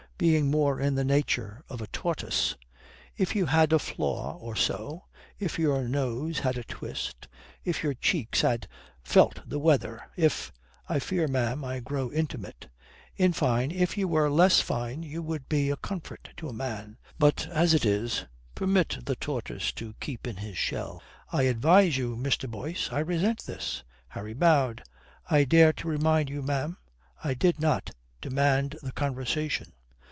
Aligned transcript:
Being 0.21 0.51
more 0.51 0.79
in 0.79 0.93
the 0.93 1.03
nature 1.03 1.63
of 1.67 1.81
a 1.81 1.87
tortoise." 1.87 2.55
"If 3.17 3.35
you 3.35 3.47
had 3.47 3.73
a 3.73 3.79
flaw 3.79 4.37
or 4.37 4.55
so: 4.55 5.05
if 5.39 5.57
your 5.57 5.87
nose 5.87 6.37
had 6.41 6.59
a 6.59 6.63
twist; 6.63 7.27
if 7.65 7.81
your 7.81 7.95
cheeks 7.95 8.41
had 8.41 8.67
felt 9.03 9.39
the 9.49 9.57
weather; 9.57 10.03
if 10.15 10.53
I 10.87 10.99
fear, 10.99 11.27
ma'am, 11.27 11.65
I 11.65 11.79
grow 11.79 12.11
intimate. 12.11 12.67
In 13.17 13.33
fine, 13.33 13.71
if 13.71 13.97
you 13.97 14.07
were 14.07 14.29
less 14.29 14.61
fine, 14.61 15.01
you 15.01 15.23
would 15.23 15.49
be 15.49 15.71
a 15.71 15.75
comfort 15.75 16.29
to 16.37 16.47
a 16.47 16.53
man. 16.53 16.99
But 17.17 17.47
as 17.47 17.73
it 17.73 17.83
is 17.83 18.25
permit 18.53 18.99
the 19.03 19.15
tortoise 19.15 19.71
to 19.71 19.95
keep 19.99 20.27
in 20.27 20.35
his 20.37 20.55
shell." 20.55 21.01
"I 21.31 21.43
advise 21.43 21.97
you, 21.97 22.15
Mr. 22.15 22.47
Boyce 22.47 22.89
I 22.91 22.99
resent 22.99 23.47
this." 23.47 23.81
Harry 24.09 24.35
bowed. 24.35 24.83
"I 25.27 25.45
dare 25.45 25.73
to 25.73 25.87
remind 25.87 26.29
you, 26.29 26.43
ma'am 26.43 26.77
I 27.23 27.33
did 27.33 27.59
not 27.59 27.89
demand 28.21 28.77
the 28.83 28.91
conversation." 28.91 29.73